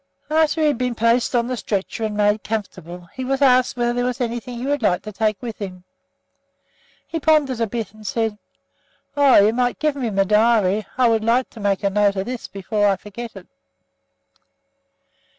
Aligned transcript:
After 0.31 0.61
he 0.61 0.65
had 0.67 0.79
been 0.79 0.95
placed 0.95 1.35
on 1.35 1.45
the 1.45 1.55
stretcher 1.55 2.03
and 2.05 2.17
made 2.17 2.43
comfortable, 2.43 3.07
he 3.13 3.23
was 3.23 3.39
asked 3.39 3.77
whether 3.77 3.93
there 3.93 4.03
was 4.05 4.19
anything 4.19 4.57
he 4.57 4.65
would 4.65 4.81
like 4.81 5.03
to 5.03 5.11
take 5.11 5.39
with 5.43 5.59
him. 5.59 5.83
He 7.05 7.19
pondered 7.19 7.61
a 7.61 7.67
bit, 7.67 7.89
and 7.91 7.99
then 7.99 8.03
said: 8.05 8.37
"Oh! 9.15 9.35
you 9.45 9.53
might 9.53 9.77
give 9.77 9.95
me 9.95 10.09
my 10.09 10.23
diary 10.23 10.87
I 10.97 11.07
would 11.07 11.23
like 11.23 11.51
to 11.51 11.59
make 11.59 11.83
a 11.83 11.91
note 11.91 12.15
of 12.15 12.25
this 12.25 12.47
before 12.47 12.87
I 12.87 12.95
forget 12.95 13.35
it!" 13.35 13.45